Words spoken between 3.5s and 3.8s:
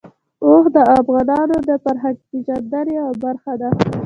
ده.